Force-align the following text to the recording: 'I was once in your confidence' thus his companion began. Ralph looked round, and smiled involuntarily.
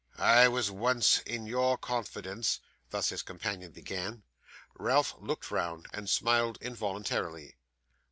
'I 0.17 0.47
was 0.47 0.71
once 0.71 1.19
in 1.27 1.45
your 1.45 1.77
confidence' 1.77 2.59
thus 2.89 3.09
his 3.09 3.21
companion 3.21 3.71
began. 3.71 4.23
Ralph 4.75 5.13
looked 5.19 5.51
round, 5.51 5.85
and 5.93 6.09
smiled 6.09 6.57
involuntarily. 6.59 7.55